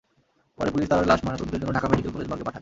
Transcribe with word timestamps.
পরে 0.57 0.69
পুলিশ 0.73 0.87
তাঁর 0.91 1.09
লাশ 1.11 1.19
ময়নাতদন্তের 1.23 1.59
জন্য 1.61 1.71
ঢাকা 1.77 1.87
মেডিকেল 1.91 2.11
কলেজ 2.13 2.27
মর্গে 2.29 2.45
পাঠায়। 2.47 2.59